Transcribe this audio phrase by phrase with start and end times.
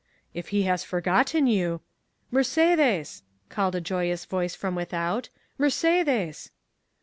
[0.33, 1.81] "If he has forgotten you——"
[2.33, 6.49] "Mercédès!" called a joyous voice from without,—"Mercédès!"